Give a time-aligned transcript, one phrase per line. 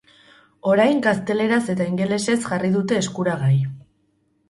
[0.71, 3.55] Orain gazteleraz eta ingelesez jarri dute eskuragai.